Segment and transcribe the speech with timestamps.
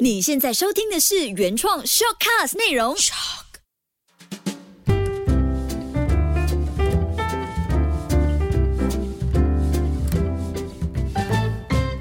[0.00, 2.94] 你现在收听的是原创 shortcast 内容。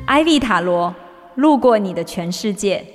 [0.08, 0.96] Ivy 塔罗
[1.36, 2.86] 路过你的全世界。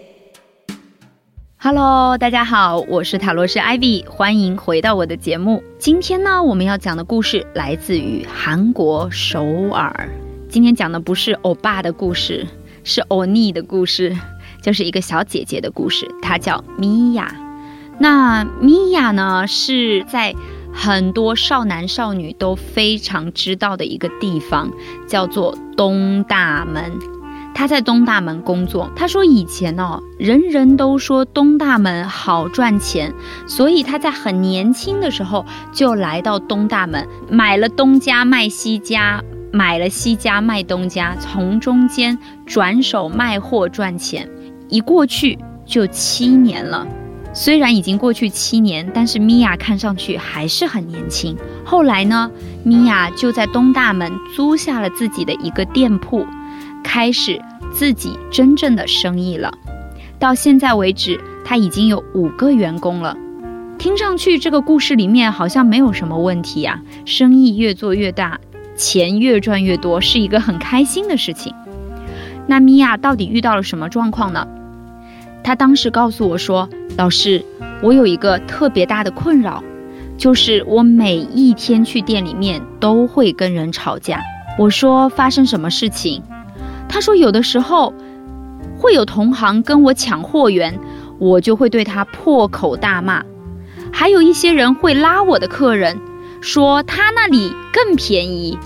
[1.59, 5.63] Hello，大家好，我是塔罗师 Ivy，欢迎回到我的节目。
[5.79, 10.09] 今天呢，我们要讲的故事来自于韩国首尔。
[10.49, 12.47] 今天讲的不是欧巴的故事，
[12.83, 14.17] 是欧尼的故事，
[14.63, 17.35] 就是一个小姐姐的故事，她叫米娅。
[17.99, 20.35] 那米娅呢，是在
[20.73, 24.71] 很多少男少女都非常知道的一个地方，
[25.07, 26.93] 叫做东大门。
[27.55, 28.89] 他在东大门工作。
[28.95, 33.13] 他说以前哦，人人都说东大门好赚钱，
[33.49, 44.29] 所以他在很年轻的时候就来到东大门，买了东家卖西家，买了西家卖东家，从中间转手卖货赚钱。
[44.69, 46.87] 一过去就七年了。
[47.35, 51.37] 虽然已经过去七年，但是米娅看上去还是很年轻。
[51.65, 52.31] 后来呢，
[52.65, 56.27] 米娅就在东大门租下了自己的一个店铺。
[56.83, 59.53] 开始自己真正的生意了。
[60.19, 63.17] 到现在为止，她已经有五个员工了。
[63.79, 68.41] 听上去这个故事里面好像没有什么问题呀、生意越做越大，
[68.75, 71.55] 钱越赚越多，是一个很开心的事情。
[72.47, 74.49] 那米娅到底遇到了什么状况呢？
[75.49, 76.69] 他当时告诉我说
[76.99, 77.43] ：“老师，
[77.81, 79.65] 我有一个特别大的困扰，
[80.19, 84.21] 就是我每一天去店里面都会跟人吵架。”
[84.59, 86.23] 我说：“发生什么事情？”
[86.87, 87.95] 他说：“有的时候
[88.77, 90.79] 会有同行跟我抢货源，
[91.19, 93.23] 我就会对他破口大骂；
[93.91, 95.99] 还有一些人会拉我的客人，
[96.43, 98.59] 说他那里更便宜，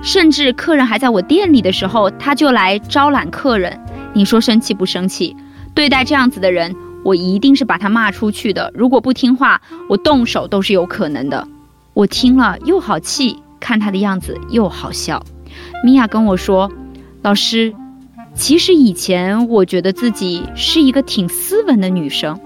[0.00, 3.78] 甚至客人还在我店里的时候，他就来招揽客人。
[4.14, 5.36] 你说生气不生气？
[5.74, 8.72] 对待这样子的人，我一定是把他骂出去的。
[8.74, 11.48] 如果不听话，我动手都是有可能的。”
[11.94, 15.24] 我听了又好气，看他的样子又好笑。
[15.84, 16.70] 米娅跟我说。
[17.22, 17.72] 老师，
[18.34, 22.38] 其实以前我觉得自己是一个挺斯文的女生，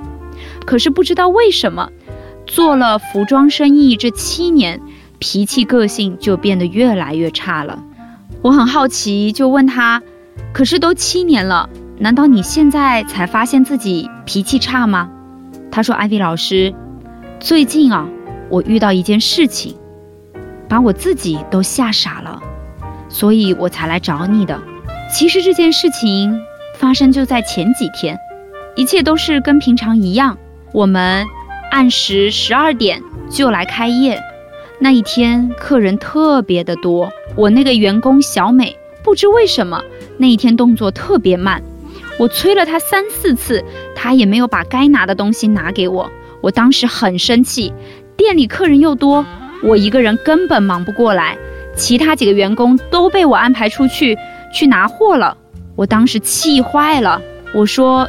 [0.64, 1.90] 可是不知道为什么，
[2.46, 4.80] 做了服装生意这七年，
[5.18, 7.82] 脾气个性就变得越来越差了。
[8.40, 10.00] 我很好奇，就问他
[10.54, 15.10] ：“可是都七年了，难道你现在才发现自己脾气差吗？”
[15.70, 16.74] 他说：“艾薇老师，
[17.40, 18.08] 最近啊，
[18.48, 19.76] 我遇到一件事情，
[20.68, 22.42] 把我自己都吓傻了。”
[23.10, 24.60] 所以我才来找你的。
[25.10, 26.42] 其实这件事情
[26.74, 28.18] 发生就在前几天，
[28.76, 30.36] 一切都是跟平常一样。
[30.72, 31.26] 我们
[31.70, 34.22] 按时十二点就来开业，
[34.78, 37.10] 那一天客人特别的多。
[37.34, 39.82] 我那个员工小美不知为什么
[40.18, 41.62] 那一天动作特别慢，
[42.18, 43.64] 我催了他三四次，
[43.94, 46.10] 他也没有把该拿的东西拿给我。
[46.40, 47.72] 我当时很生气，
[48.16, 49.24] 店里客人又多，
[49.62, 51.36] 我一个人根本忙不过来。
[51.76, 54.18] 其他几个员工都被我安排出去
[54.52, 55.36] 去拿货了，
[55.76, 57.22] 我当时气坏了。
[57.54, 58.08] 我说：“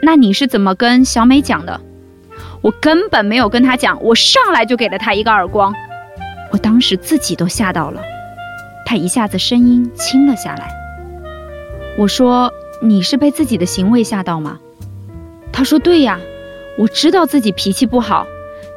[0.00, 1.80] 那你是怎么跟小美讲的？”
[2.62, 5.74] 我根本没有跟她讲，我上来就给了她一个耳光。
[6.50, 8.00] 我当时自己都吓到了，
[8.84, 10.70] 她一下子声音轻了下来。
[11.96, 14.58] 我说：“你是被自己的行为吓到吗？”
[15.52, 16.18] 他说：“对呀，
[16.78, 18.26] 我知道自己脾气不好，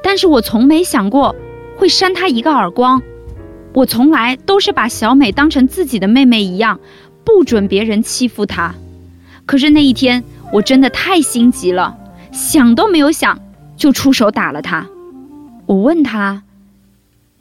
[0.04, 1.36] 但是我从没想过
[1.78, 3.02] 会扇他一个耳光。”
[3.74, 6.80] 我从来都是把小美当成自己的妹妹一样，
[7.24, 8.76] 不准别人欺负她。
[9.48, 11.98] 可是那一天，我真的太心急了，
[12.32, 13.40] 想都没有想
[13.76, 14.86] 就出手打了她。
[15.66, 16.44] 我问她：“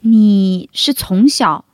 [0.01, 1.65] 你是从小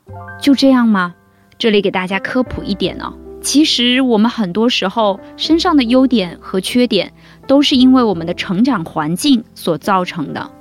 [0.41, 1.16] 就这样吗？”
[1.57, 7.13] 这里给大家科普一点哦，其实我们很多时候身上的优点和缺点，
[7.47, 10.51] 都是因为我们的成长环境所造成的。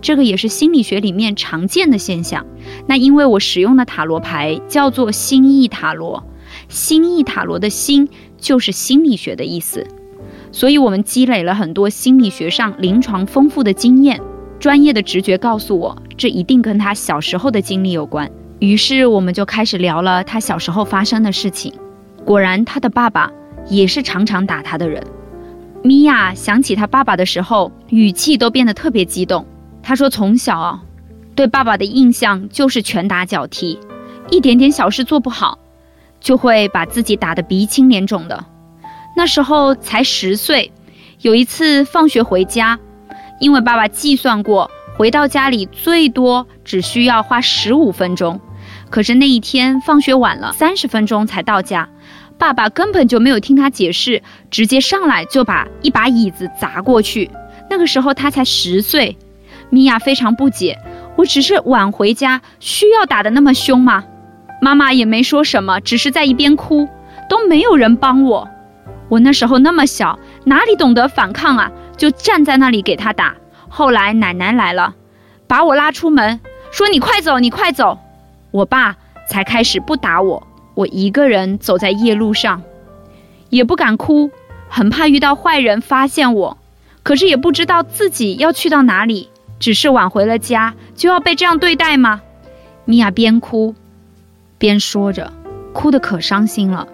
[0.00, 2.44] 这个也是心理学里面常见的现象。
[2.86, 6.22] 那因为我使用的塔罗牌叫做心意塔罗，
[6.68, 9.86] 心意塔罗的心就是心理学的意思，
[10.50, 14.20] 所以我们积累了很多心理学上临床丰富的经验。
[14.60, 18.30] 专业的直觉告诉我，这一定跟他小时候的经历有关。
[18.58, 21.72] 于是我们就开始聊了他小时候发生的事情。
[22.24, 23.30] 果然，他的爸爸
[23.68, 25.02] 也是常常打他的人。
[25.82, 29.44] 米娅想起他爸爸的时候，语气都变得特别激动。
[29.82, 30.82] 他说：“从小啊，
[31.34, 33.80] 对爸爸的印象就是拳打脚踢，
[34.30, 35.58] 一点点小事做不好，
[36.20, 38.44] 就会把自己打得鼻青脸肿的。
[39.16, 40.70] 那时候才十岁，
[41.20, 42.78] 有一次放学回家，
[43.40, 48.40] 因为爸爸计算过，回到家里最多只需要花十五分钟，
[48.92, 51.88] 可是那一天放学晚了三十分钟才到家，
[52.36, 57.30] 爸爸根本就没有听他解释，直接上来就把一把椅子砸过去。
[57.70, 59.16] 那个时候他才十岁，
[59.70, 60.78] 米娅非常不解，
[61.16, 64.04] 我只是晚回家，需要打的那么凶吗？
[64.60, 66.86] 妈妈也没说什么，只是在一边哭，
[67.30, 68.46] 都没有人帮我。
[69.08, 71.72] 我那时候那么小，哪里懂得反抗啊？
[71.96, 73.36] 就站在那里给他打。
[73.70, 74.94] 后来奶奶来了，
[75.46, 76.40] 把我拉出门，
[76.70, 77.98] 说：“你快走，你快走。”
[78.52, 78.96] 我爸
[79.28, 80.46] 才开始不打我。
[80.74, 82.62] 我一个人走在夜路上，
[83.50, 84.30] 也不敢哭，
[84.68, 86.56] 很怕遇到坏人发现我。
[87.02, 89.28] 可是也不知道自己要去到哪里，
[89.58, 92.22] 只是晚回了家就要被这样对待吗？
[92.84, 93.74] 米娅边哭
[94.56, 95.32] 边说着，
[95.72, 96.86] 哭得可伤心了。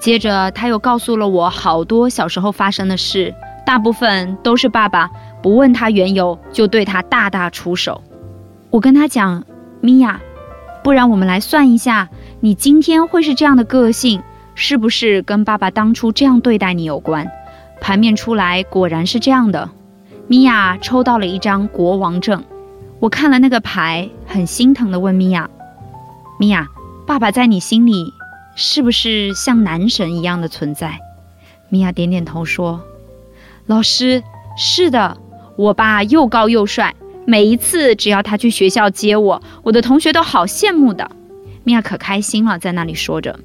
[0.00, 3.34] 接着他又告诉了我好多小时候发生的事，
[3.64, 5.10] 大部分都是爸爸
[5.42, 8.02] 不问他缘由就对他大打出手。
[8.70, 9.44] 我跟他讲，
[9.80, 10.20] 米娅，
[10.88, 12.08] 不然我们来算一下，
[12.40, 14.22] 你今天会是这样的个性，
[14.54, 17.30] 是不是跟爸爸当初这样对待你有关？
[17.78, 19.68] 牌面出来果然是这样的，
[20.28, 22.42] 米娅抽到了一张国王证。
[23.00, 25.50] 我看了那个牌，很心疼的问米娅
[26.40, 26.66] ：“米娅，
[27.06, 28.14] 爸爸在你心里
[28.54, 31.00] 是不是像男神一样的存在？”
[31.68, 32.80] 米娅点点头说
[33.68, 34.22] ：“老师，
[34.56, 35.18] 是的，
[35.56, 36.94] 我爸又高又帅，
[37.28, 41.10] 每一次只要他去学校接我，我的同学都好羡慕的。”
[41.62, 43.38] 米娅可开心了，在那里说着。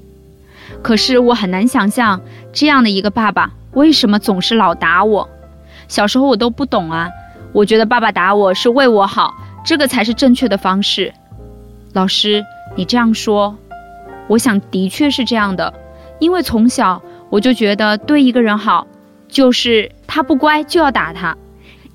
[0.81, 2.21] 可是我很难想象
[2.53, 3.51] 这样的一个爸爸。
[3.73, 5.29] 为什么总是老打我？
[5.89, 7.09] 小时候我都不懂啊，
[7.51, 9.35] 我觉得爸爸打我是为我好，
[9.65, 11.13] 这个才是正确的方式。
[11.91, 12.45] 老师，
[12.77, 13.57] 你这样说，
[14.29, 15.73] 我想的确是这样的，
[16.19, 18.87] 因为从小我就觉得对一个人好，
[19.27, 21.35] 就是他不乖就要打他。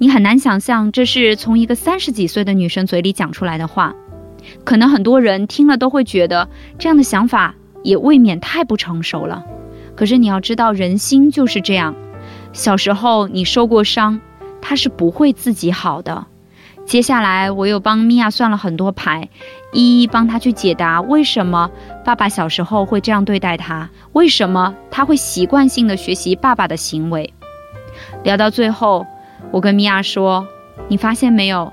[0.01, 3.93] 你很难想象这是从一个三十几岁的女生嘴里讲出来的话，
[4.65, 6.49] 可能很多人听了都会觉得
[6.79, 9.45] 这样的想法也未免太不成熟了。
[9.97, 11.97] 可是你要知道，人心就是这样。
[12.53, 14.21] 小时候你受过伤，
[14.63, 16.27] 他是不会自己好的。
[16.87, 19.29] 接下来我又帮米娅算了很多牌，
[19.73, 21.69] 一一帮她去解答为什么
[22.05, 27.35] 爸爸小时候会这样对待她，为什么他会习惯性的学习爸爸的行为。
[28.23, 29.05] 聊到最后，
[29.51, 30.47] 我跟米娅说
[30.89, 31.73] ：“你发现没有，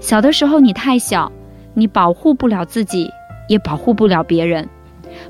[0.00, 1.30] 小的时候你太小，
[1.74, 3.10] 你保护不了自己，
[3.48, 4.68] 也保护不了别人。”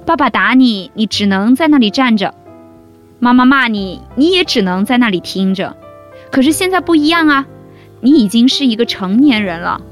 [0.07, 2.31] 爸爸打你，你只能在那里站着；
[3.19, 5.77] 妈妈骂你，你也只能在那里听着。
[6.31, 7.47] 可是现在不一样啊，
[8.01, 9.83] 你已经是一个成年人了。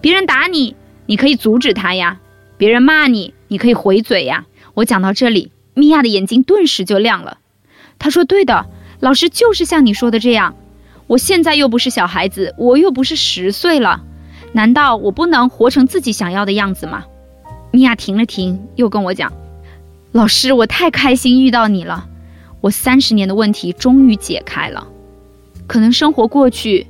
[0.00, 0.74] 别人打你，
[1.06, 2.18] 你可以阻止他呀；
[2.56, 4.46] 别人骂你，你可以回嘴呀。
[4.74, 7.38] 我讲到这里，米娅的眼睛顿时就亮了。
[7.98, 8.66] 她说：“对的，
[8.98, 10.56] 老师就是像你说的这样。
[11.06, 14.02] 我现在又不是小孩子，我又不是十岁了，
[14.52, 17.04] 难道我不能活成自己想要的样子吗？”
[17.72, 19.32] 米娅停了停，又跟我讲。
[20.12, 22.08] 老师，我太开心遇到你了，
[22.62, 24.88] 我三十年的问题终于解开了。
[25.66, 26.86] 可能生活过去，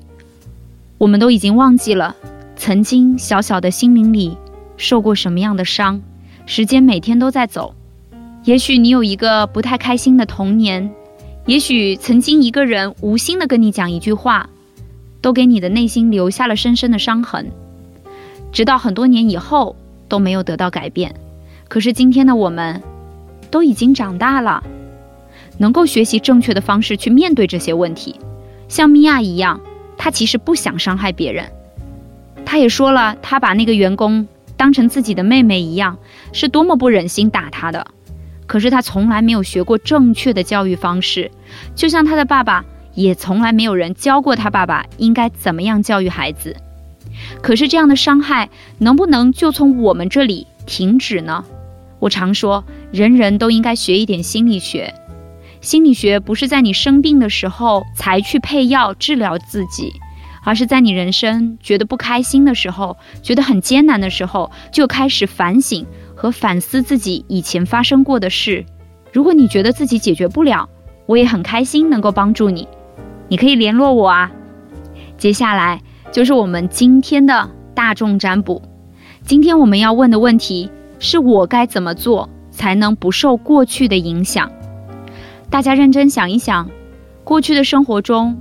[0.98, 2.14] 我们都已经忘记了
[2.56, 4.36] 曾经小小的心灵里
[4.76, 6.00] 受过什么样的伤。
[6.44, 7.74] 时间每天都在走，
[8.44, 10.94] 也许你有一个不太开心的童年，
[11.46, 14.50] 也许曾经一个人无心的跟你讲一句话，
[15.20, 17.46] 都给你的内心留下了深深的伤痕，
[18.52, 19.74] 直到很多年以后
[20.08, 21.14] 都没有得到改变。
[21.68, 22.82] 可是今天的我们。
[23.48, 24.62] 都已经长大了，
[25.56, 28.16] 能够学习正确的方式去面对这些问题。
[28.68, 29.60] 像米娅一样，
[29.96, 31.46] 她其实不想伤害别人。
[32.44, 35.96] 她也说了，她把那个员工当成自己的妹妹一样，
[36.32, 37.86] 是多么不忍心打她的。
[38.46, 41.30] 可是他从来没有学过正确的教育方式，
[41.74, 46.56] 就像他的爸爸，也从来没有人教过他爸爸应该怎么样教育孩子。
[47.42, 51.44] 可是这样的伤害能不能就从我们这里停止呢？
[51.98, 52.64] 我常说。
[52.92, 54.94] 人人都应该学一点心理学。
[55.60, 59.92] 心理学不是在你生病的时候才去配药治疗自己，
[60.44, 65.84] 而是在你人生觉得不开心的时候、觉得很艰难的时候，就开始反省
[66.16, 68.64] 和反思自己以前发生过的事。
[69.12, 70.68] 如果你觉得自己解决不了，
[71.06, 72.66] 我也很开心能够帮助你。
[73.28, 74.32] 你可以联络我啊。
[75.18, 75.80] 接下来
[76.10, 78.60] 就是我们今天的大众占卜。
[79.22, 82.28] 今天我们要问的问题是我该怎么做？
[82.50, 84.50] 才能不受过去的影响。
[85.50, 86.70] 大家认真想一想，
[87.22, 88.40] 过去的生活中，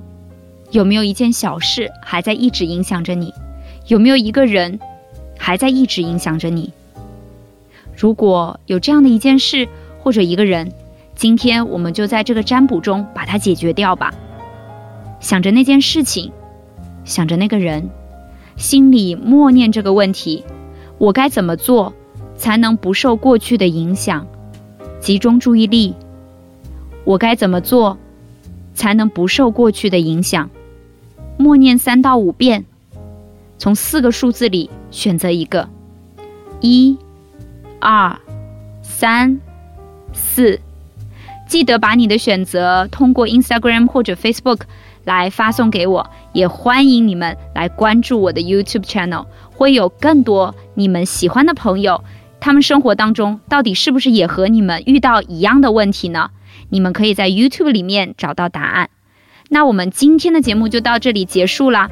[0.72, 3.34] 有没有一件小事还在一直影响着你？
[3.88, 4.79] 有没有一个人
[5.38, 6.72] 还在一直影响着你？
[7.98, 9.68] 如果有这样的一件事
[10.00, 10.72] 或者一个人，
[11.16, 14.14] 今天我们就在这个占卜中把它解决掉吧。
[15.20, 16.32] 想着那件事情，
[17.04, 17.90] 想着那个人，
[18.58, 20.44] 心里默念这个问题：
[20.98, 21.94] 我该怎么做？
[22.38, 24.28] 才能不受过去的影响。
[25.00, 25.94] 集中注意力。
[27.06, 27.98] 我该怎么做，
[28.74, 30.50] 才能不受过去的影响？
[31.38, 32.66] 默念三到五遍，
[33.58, 35.70] 从四个数字里选择一个，
[36.60, 36.98] 一、
[37.86, 38.20] 二、
[38.82, 39.39] 三、
[40.12, 40.60] 四。
[41.48, 44.62] 记得把你的选择通过 Instagram 或者 Facebook
[45.04, 52.04] 来发送给我，也欢迎你们来关注我的 YouTube channel，会有更多你们喜欢的朋友，
[52.39, 56.32] 他们生活当中到底是不是也和你们遇到一样的问题呢？
[56.70, 58.89] 你们可以在 YouTube 里面找到答案。
[59.50, 61.92] 那我们今天的节目就到这里结束了。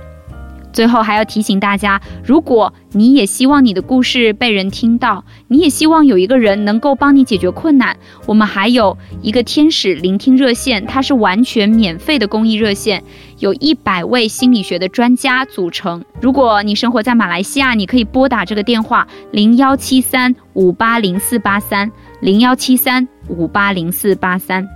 [0.74, 13.03] 最后还要提醒大家，如果你也希望你的故事被人听到，你也希望有一个人能够帮你解决困难，我们还有一个天使聆听热线，它是完全免费的公益热线，
[13.39, 16.03] 有一百位心理学的专家组成。
[16.20, 24.68] 如果你生活在马来西亚，你可以拨打这个电话零幺七三五八零四八三零幺七三五八零四八三。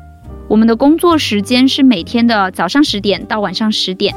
[0.47, 4.15] 我们的工作时间是每天的早上十点到晚上十点。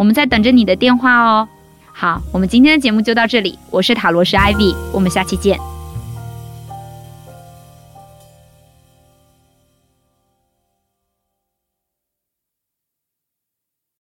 [0.00, 1.46] 我们在等着你的电话哦。
[1.92, 3.58] 好，我们今天的节目就到这里。
[3.68, 5.58] 我是塔罗师 Ivy，我们下期见。